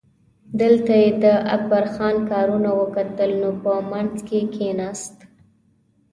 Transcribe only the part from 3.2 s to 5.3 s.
نو په منځ کې کیناست.